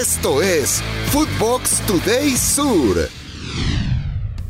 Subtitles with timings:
[0.00, 3.08] Esto es Footbox Today Sur.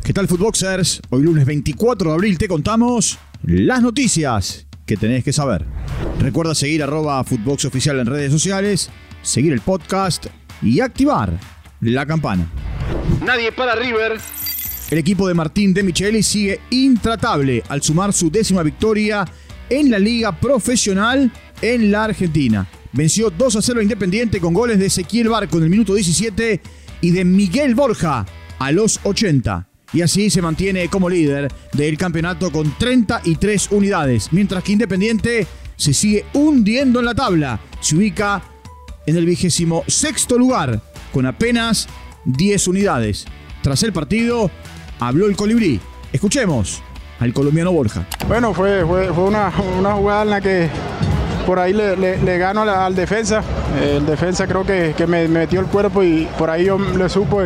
[0.05, 1.01] ¿Qué tal, Footboxers?
[1.09, 5.65] Hoy lunes 24 de abril te contamos las noticias que tenés que saber.
[6.19, 8.91] Recuerda seguir arroba Footbox Oficial en redes sociales,
[9.23, 10.27] seguir el podcast
[10.61, 11.33] y activar
[11.81, 12.47] la campana.
[13.25, 14.21] Nadie para River.
[14.91, 19.25] El equipo de Martín de Micheli sigue intratable al sumar su décima victoria
[19.71, 22.69] en la liga profesional en la Argentina.
[22.93, 26.61] Venció 2 a 0 Independiente con goles de Ezequiel Barco en el minuto 17
[27.01, 28.27] y de Miguel Borja
[28.59, 29.69] a los 80.
[29.93, 35.95] Y así se mantiene como líder del campeonato con 33 unidades, mientras que Independiente se
[35.95, 37.61] sigue hundiendo en la tabla.
[37.81, 38.43] Se ubica
[39.07, 41.89] en el vigésimo sexto lugar con apenas
[42.27, 43.25] 10 unidades.
[43.63, 44.51] Tras el partido,
[45.01, 45.81] habló el colibrí.
[46.13, 46.83] Escuchemos
[47.21, 48.07] al colombiano Borja.
[48.27, 50.69] Bueno, fue, fue, una, jugada en la que
[51.49, 53.43] por ahí le, gano al defensa.
[53.81, 57.41] El defensa creo que, me, metió el cuerpo y por ahí yo le supo,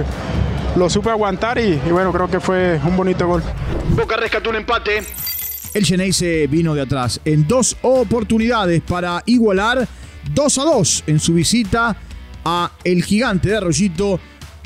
[0.74, 3.45] lo supe aguantar y, bueno, creo que fue un bonito gol.
[3.90, 5.04] Boca rescató un empate.
[5.73, 9.87] El se vino de atrás en dos oportunidades para igualar
[10.34, 11.96] 2 a 2 en su visita
[12.45, 14.18] a el gigante de Arroyito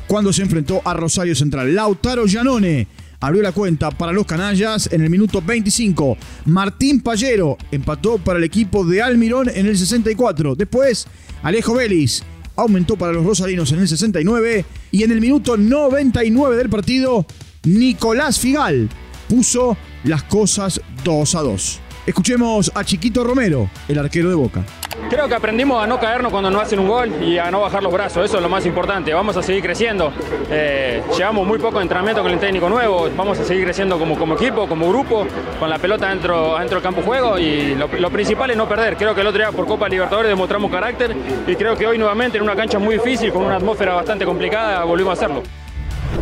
[0.06, 1.74] cuando se enfrentó a Rosario Central.
[1.74, 2.88] Lautaro Gianone
[3.20, 6.16] abrió la cuenta para los canallas en el minuto 25.
[6.46, 10.54] Martín Pallero empató para el equipo de Almirón en el 64.
[10.54, 11.06] Después,
[11.42, 12.22] Alejo Vélez
[12.56, 14.64] aumentó para los rosarinos en el 69.
[14.90, 17.26] Y en el minuto 99 del partido,
[17.64, 18.88] Nicolás Figal
[19.28, 21.80] puso las cosas 2 a 2.
[22.06, 24.64] Escuchemos a Chiquito Romero, el arquero de Boca.
[25.08, 27.80] Creo que aprendimos a no caernos cuando nos hacen un gol y a no bajar
[27.80, 29.14] los brazos, eso es lo más importante.
[29.14, 30.12] Vamos a seguir creciendo.
[30.50, 34.34] Eh, llevamos muy poco entrenamiento con el técnico nuevo, vamos a seguir creciendo como, como
[34.34, 35.24] equipo, como grupo,
[35.60, 38.96] con la pelota dentro, dentro del campo juego y lo, lo, principal es no perder.
[38.96, 41.14] Creo que el otro día por Copa Libertadores demostramos carácter
[41.46, 44.82] y creo que hoy nuevamente en una cancha muy difícil, con una atmósfera bastante complicada,
[44.82, 45.42] volvimos a hacerlo.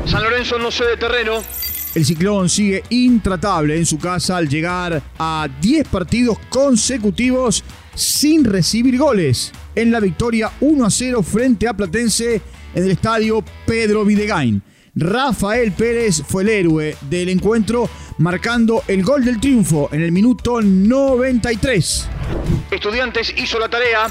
[0.04, 1.42] San Lorenzo no cede terreno,
[1.94, 7.62] el ciclón sigue intratable en su casa al llegar a 10 partidos consecutivos
[7.94, 12.40] sin recibir goles en la victoria 1 a 0 frente a Platense
[12.74, 14.60] en el estadio Pedro Videgain.
[14.96, 20.60] Rafael Pérez fue el héroe del encuentro marcando el gol del triunfo en el minuto
[20.60, 22.08] 93.
[22.70, 24.06] Estudiantes hizo la tarea.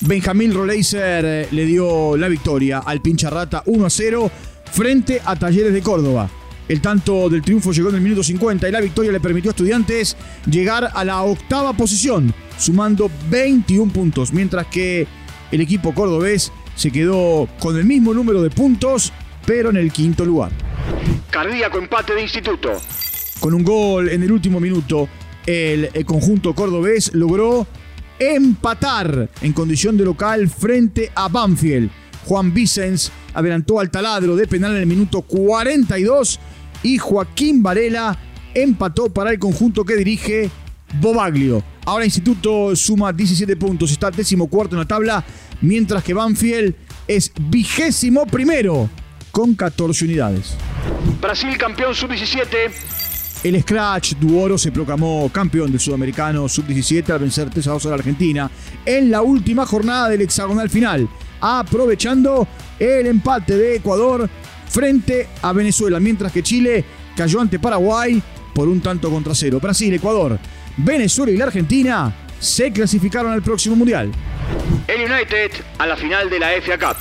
[0.00, 4.30] Benjamín Roleiser eh, le dio la victoria al Pincharrata 1 a 0
[4.72, 6.28] frente a Talleres de Córdoba.
[6.68, 9.52] El tanto del triunfo llegó en el minuto 50 y la victoria le permitió a
[9.52, 15.06] Estudiantes llegar a la octava posición, sumando 21 puntos, mientras que
[15.50, 19.12] el equipo cordobés se quedó con el mismo número de puntos,
[19.44, 20.52] pero en el quinto lugar.
[21.30, 22.80] Cardíaco empate de instituto.
[23.40, 25.08] Con un gol en el último minuto,
[25.46, 27.66] el, conjunto cordobés logró
[28.18, 31.90] empatar en condición de local frente a Banfield.
[32.26, 36.38] Juan Vicens adelantó al taladro de penal en el minuto 42
[36.82, 38.18] y Joaquín Varela
[38.54, 40.50] empató para el conjunto que dirige
[41.00, 41.62] Bobaglio.
[41.84, 45.24] Ahora Instituto suma 17 puntos, está décimo cuarto en la tabla,
[45.60, 46.74] mientras que Banfield
[47.08, 48.88] es vigésimo primero
[49.30, 50.54] con 14 unidades.
[51.20, 52.70] Brasil campeón sub-17.
[53.42, 57.88] El Scratch Duoro se proclamó campeón del sudamericano sub-17 al vencer 3 a 2 a
[57.88, 58.50] la Argentina
[58.86, 61.08] en la última jornada del hexagonal final,
[61.42, 62.46] aprovechando
[62.78, 64.30] el empate de Ecuador
[64.68, 68.22] frente a Venezuela, mientras que Chile cayó ante Paraguay
[68.54, 69.58] por un tanto contra cero.
[69.60, 70.38] Brasil, Ecuador,
[70.78, 74.10] Venezuela y la Argentina se clasificaron al próximo Mundial.
[74.86, 76.96] El United a la final de la FA Cup.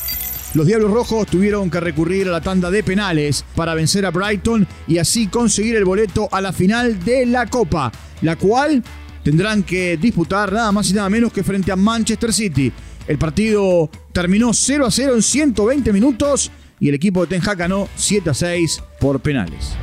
[0.53, 4.67] Los Diablos Rojos tuvieron que recurrir a la tanda de penales para vencer a Brighton
[4.85, 7.89] y así conseguir el boleto a la final de la Copa,
[8.21, 8.83] la cual
[9.23, 12.71] tendrán que disputar nada más y nada menos que frente a Manchester City.
[13.07, 17.57] El partido terminó 0 a 0 en 120 minutos y el equipo de Ten Hag
[17.57, 19.75] ganó 7 a 6 por penales.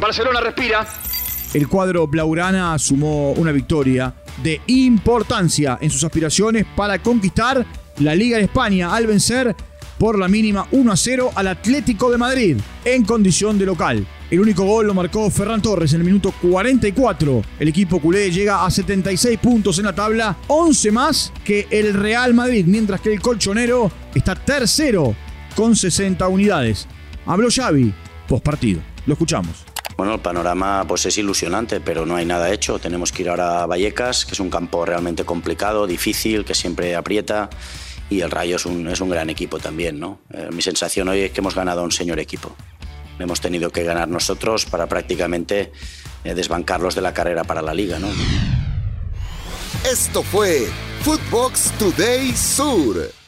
[0.00, 0.86] Barcelona respira.
[1.52, 7.64] El cuadro Blaurana sumó una victoria de importancia en sus aspiraciones para conquistar
[7.98, 9.54] la Liga de España al vencer
[9.98, 14.06] por la mínima 1 a 0 al Atlético de Madrid en condición de local.
[14.30, 17.42] El único gol lo marcó Ferran Torres en el minuto 44.
[17.60, 22.34] El equipo culé llega a 76 puntos en la tabla, 11 más que el Real
[22.34, 25.14] Madrid, mientras que el colchonero está tercero
[25.54, 26.88] con 60 unidades.
[27.26, 27.94] Habló Xavi,
[28.26, 28.80] post partido.
[29.06, 29.64] Lo escuchamos.
[29.96, 32.80] Bueno, el panorama pues es ilusionante, pero no hay nada hecho.
[32.80, 36.96] Tenemos que ir ahora a Vallecas, que es un campo realmente complicado, difícil, que siempre
[36.96, 37.48] aprieta.
[38.10, 40.20] Y el Rayo es un, es un gran equipo también, ¿no?
[40.32, 42.54] Eh, mi sensación hoy es que hemos ganado a un señor equipo.
[43.18, 45.72] Hemos tenido que ganar nosotros para prácticamente
[46.24, 48.08] eh, desbancarlos de la carrera para la liga, ¿no?
[49.90, 50.66] Esto fue
[51.02, 53.23] Footbox Today Sur.